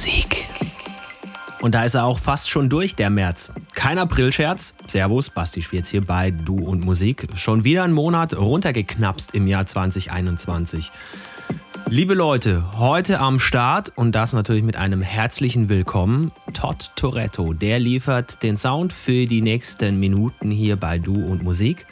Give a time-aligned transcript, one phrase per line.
[0.00, 0.46] Musik.
[1.60, 3.52] Und da ist er auch fast schon durch, der März.
[3.74, 4.74] Kein Aprilscherz.
[4.86, 7.28] Servus, Basti Schwierz hier bei Du und Musik.
[7.34, 10.90] Schon wieder einen Monat runtergeknapst im Jahr 2021.
[11.92, 16.30] Liebe Leute, heute am Start und das natürlich mit einem herzlichen Willkommen.
[16.52, 21.86] Todd Toretto, der liefert den Sound für die nächsten Minuten hier bei Du und Musik.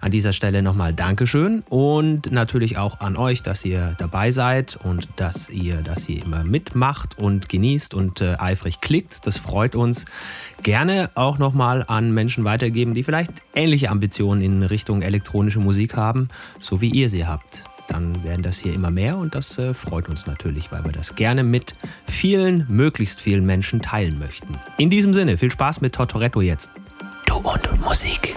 [0.00, 5.10] An dieser Stelle nochmal Dankeschön und natürlich auch an euch, dass ihr dabei seid und
[5.16, 9.26] dass ihr das hier immer mitmacht und genießt und äh, eifrig klickt.
[9.26, 10.06] Das freut uns.
[10.62, 16.30] Gerne auch nochmal an Menschen weitergeben, die vielleicht ähnliche Ambitionen in Richtung elektronische Musik haben,
[16.58, 20.08] so wie ihr sie habt dann werden das hier immer mehr und das äh, freut
[20.08, 21.74] uns natürlich, weil wir das gerne mit
[22.06, 24.56] vielen, möglichst vielen Menschen teilen möchten.
[24.78, 26.70] In diesem Sinne, viel Spaß mit Tortoretto jetzt.
[27.26, 28.34] Du und Musik.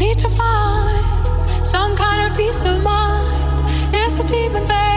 [0.00, 1.04] need to find
[1.62, 3.22] some kind of peace of mind.
[3.92, 4.89] It's a demon, baby.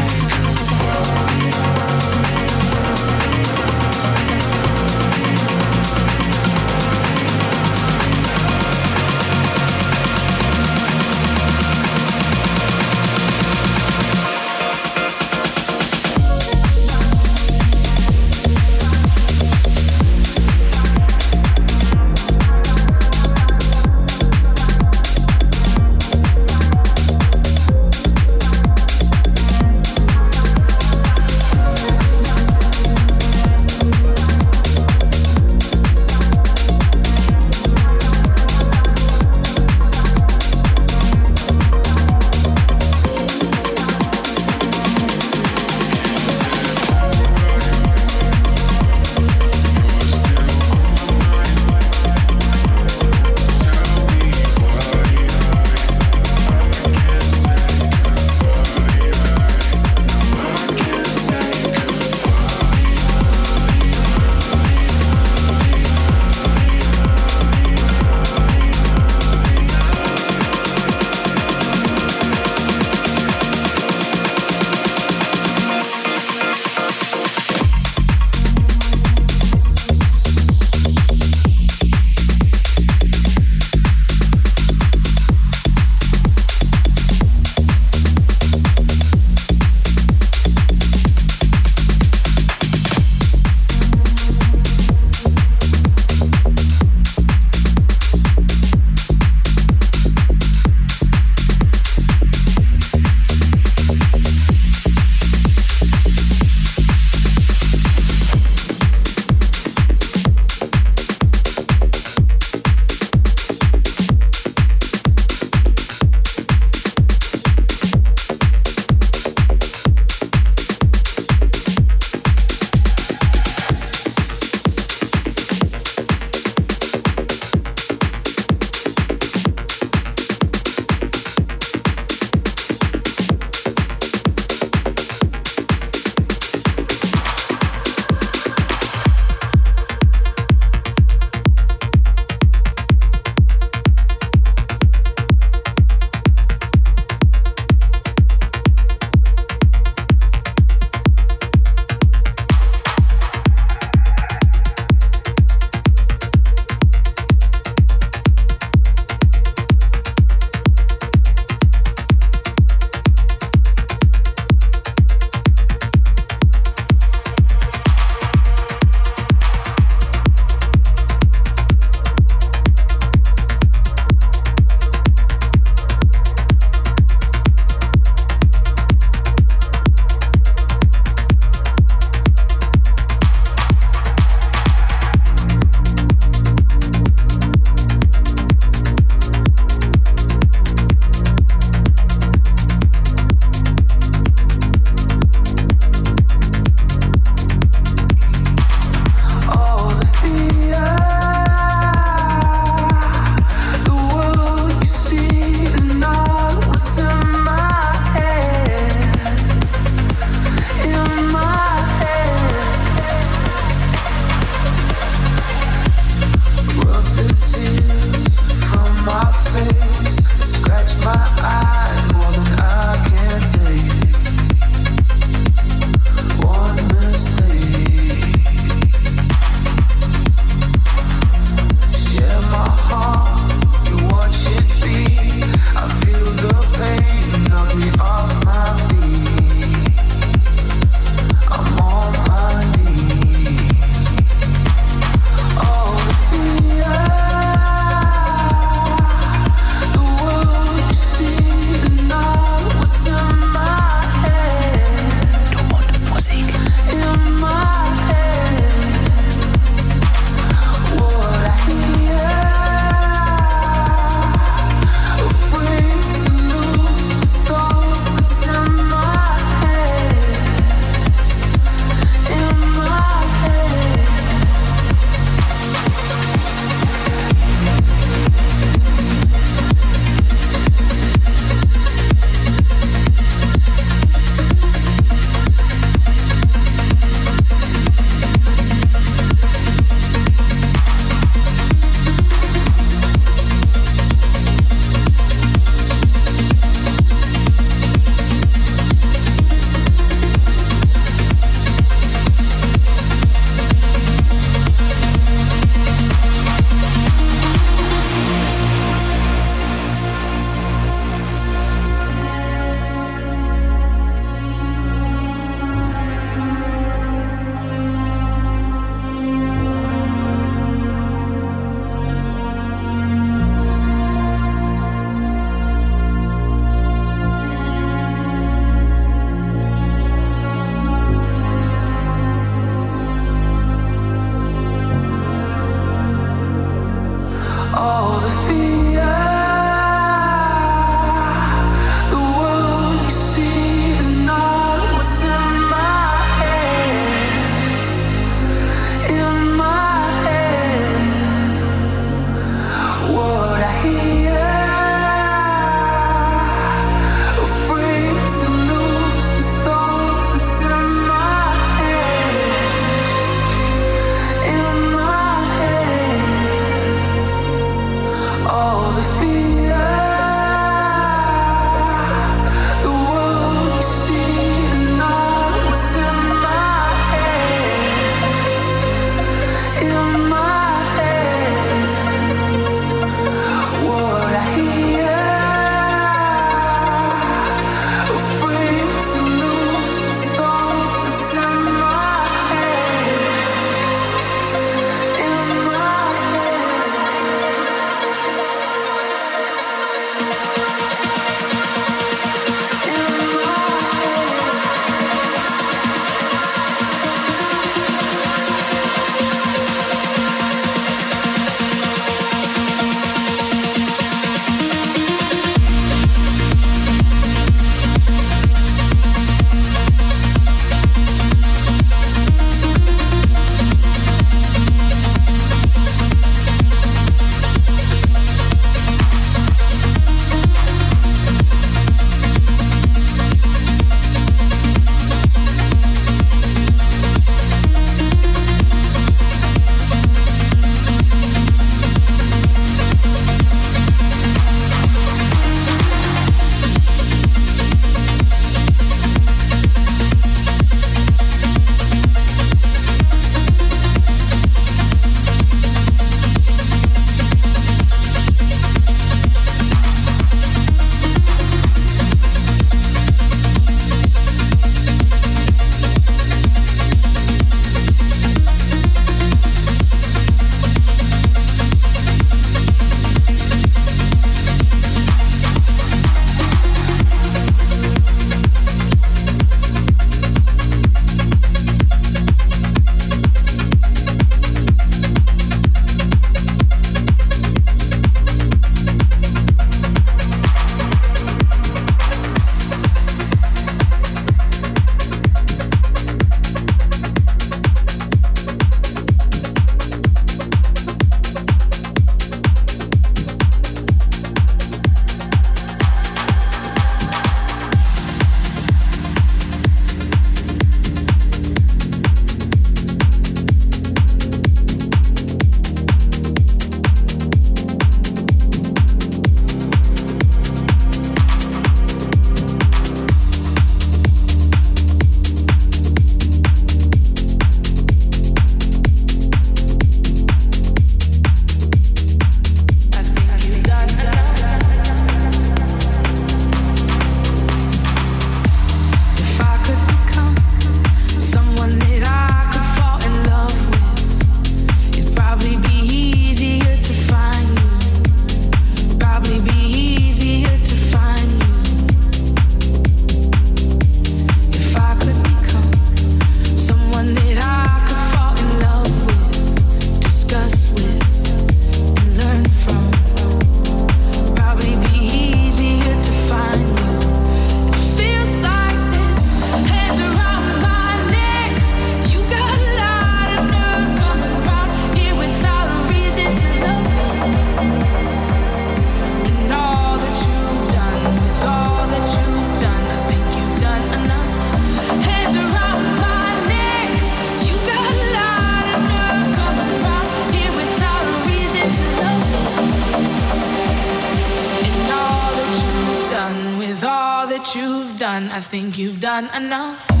[598.51, 600.00] think you've done enough.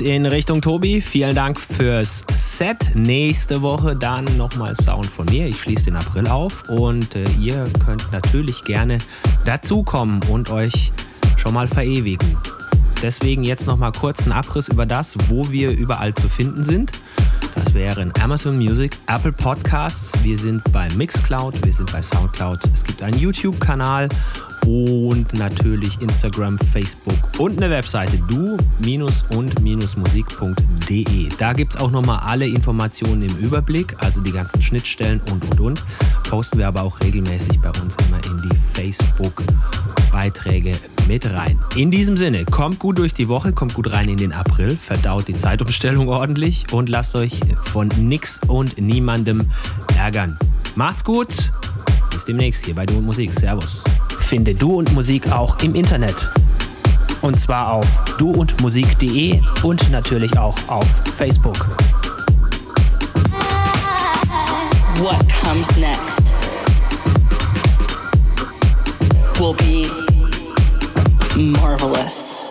[0.00, 1.00] In Richtung Tobi.
[1.00, 2.92] Vielen Dank fürs Set.
[2.94, 5.46] Nächste Woche dann nochmal Sound von mir.
[5.46, 8.98] Ich schließe den April auf und äh, ihr könnt natürlich gerne
[9.44, 10.92] dazukommen und euch
[11.36, 12.36] schon mal verewigen.
[13.02, 16.90] Deswegen jetzt nochmal kurz einen Abriss über das, wo wir überall zu finden sind.
[17.54, 22.82] Das wären Amazon Music, Apple Podcasts, wir sind bei Mixcloud, wir sind bei Soundcloud, es
[22.82, 24.08] gibt einen YouTube-Kanal
[24.66, 31.28] und natürlich Instagram, Facebook und eine Webseite du-und-musik.de.
[31.38, 35.60] Da gibt es auch nochmal alle Informationen im Überblick, also die ganzen Schnittstellen und und
[35.60, 35.84] und.
[36.28, 40.72] Posten wir aber auch regelmäßig bei uns immer in die Facebook-Beiträge
[41.06, 41.58] mit rein.
[41.76, 45.28] In diesem Sinne, kommt gut durch die Woche, kommt gut rein in den April, verdaut
[45.28, 49.50] die Zeitumstellung ordentlich und lasst euch von nix und niemandem
[49.96, 50.38] ärgern.
[50.76, 51.52] Macht's gut,
[52.10, 53.34] bis demnächst hier bei Du und Musik.
[53.34, 53.84] Servus.
[54.34, 56.28] Finde Du und Musik auch im Internet.
[57.22, 57.86] Und zwar auf
[58.18, 61.54] duundmusik.de und natürlich auch auf Facebook.
[64.98, 66.34] What comes next
[69.38, 69.86] will be
[71.36, 72.43] marvelous.